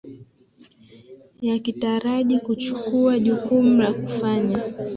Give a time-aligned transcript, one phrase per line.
[1.47, 4.59] yakitaraji kuchukua jukumu la kufanya